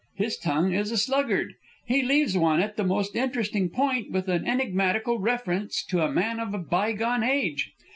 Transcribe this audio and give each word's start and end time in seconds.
"His 0.15 0.35
tongue 0.35 0.73
is 0.73 0.89
a 0.91 0.97
sluggard. 0.97 1.53
He 1.85 2.01
leaves 2.01 2.35
one 2.35 2.59
at 2.59 2.75
the 2.75 2.83
most 2.83 3.15
interesting 3.15 3.69
point 3.69 4.09
with 4.09 4.27
an 4.29 4.47
enigmatical 4.47 5.19
reference 5.19 5.85
to 5.85 6.01
a 6.01 6.11
man 6.11 6.39
of 6.39 6.55
a 6.55 6.57
bygone 6.57 7.21
age. 7.21 7.71